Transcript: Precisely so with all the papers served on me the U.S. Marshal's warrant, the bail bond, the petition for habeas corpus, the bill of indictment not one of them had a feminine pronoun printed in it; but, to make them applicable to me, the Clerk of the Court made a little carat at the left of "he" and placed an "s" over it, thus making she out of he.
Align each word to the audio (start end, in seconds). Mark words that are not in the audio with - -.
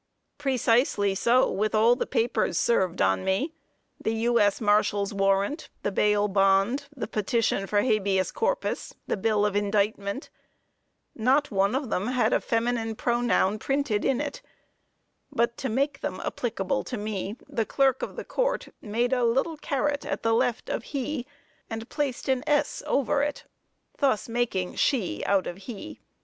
Precisely 0.39 1.13
so 1.13 1.47
with 1.51 1.75
all 1.75 1.95
the 1.95 2.07
papers 2.07 2.57
served 2.57 3.03
on 3.03 3.23
me 3.23 3.53
the 4.03 4.15
U.S. 4.31 4.59
Marshal's 4.59 5.13
warrant, 5.13 5.69
the 5.83 5.91
bail 5.91 6.27
bond, 6.27 6.87
the 6.97 7.05
petition 7.07 7.67
for 7.67 7.83
habeas 7.83 8.31
corpus, 8.31 8.95
the 9.05 9.15
bill 9.15 9.45
of 9.45 9.55
indictment 9.55 10.31
not 11.13 11.51
one 11.51 11.75
of 11.75 11.91
them 11.91 12.07
had 12.07 12.33
a 12.33 12.41
feminine 12.41 12.95
pronoun 12.95 13.59
printed 13.59 14.03
in 14.03 14.19
it; 14.19 14.41
but, 15.31 15.55
to 15.57 15.69
make 15.69 15.99
them 15.99 16.19
applicable 16.25 16.83
to 16.83 16.97
me, 16.97 17.35
the 17.47 17.63
Clerk 17.63 18.01
of 18.01 18.15
the 18.15 18.25
Court 18.25 18.69
made 18.81 19.13
a 19.13 19.23
little 19.23 19.57
carat 19.57 20.03
at 20.03 20.23
the 20.23 20.33
left 20.33 20.67
of 20.67 20.83
"he" 20.97 21.27
and 21.69 21.89
placed 21.89 22.27
an 22.27 22.43
"s" 22.47 22.81
over 22.87 23.21
it, 23.21 23.43
thus 23.99 24.27
making 24.27 24.73
she 24.73 25.21
out 25.27 25.45
of 25.45 25.57
he. 25.57 25.99